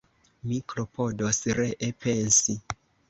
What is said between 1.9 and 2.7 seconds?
pensi.